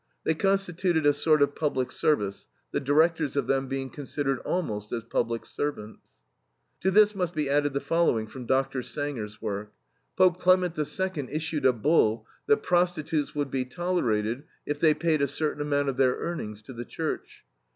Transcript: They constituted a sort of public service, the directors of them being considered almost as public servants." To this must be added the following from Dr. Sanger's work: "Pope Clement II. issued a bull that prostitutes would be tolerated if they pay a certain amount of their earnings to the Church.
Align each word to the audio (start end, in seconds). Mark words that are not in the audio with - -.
They 0.23 0.33
constituted 0.33 1.05
a 1.05 1.13
sort 1.13 1.43
of 1.43 1.53
public 1.53 1.91
service, 1.91 2.47
the 2.71 2.79
directors 2.79 3.35
of 3.35 3.45
them 3.45 3.67
being 3.67 3.91
considered 3.91 4.39
almost 4.39 4.91
as 4.91 5.03
public 5.03 5.45
servants." 5.45 6.13
To 6.79 6.89
this 6.89 7.13
must 7.13 7.35
be 7.35 7.47
added 7.47 7.73
the 7.73 7.81
following 7.81 8.25
from 8.25 8.47
Dr. 8.47 8.81
Sanger's 8.81 9.43
work: 9.43 9.73
"Pope 10.17 10.39
Clement 10.39 10.75
II. 10.75 11.27
issued 11.31 11.67
a 11.67 11.73
bull 11.73 12.25
that 12.47 12.63
prostitutes 12.63 13.35
would 13.35 13.51
be 13.51 13.63
tolerated 13.63 14.41
if 14.65 14.79
they 14.79 14.95
pay 14.95 15.19
a 15.19 15.27
certain 15.27 15.61
amount 15.61 15.87
of 15.87 15.97
their 15.97 16.15
earnings 16.15 16.63
to 16.63 16.73
the 16.73 16.83
Church. 16.85 17.43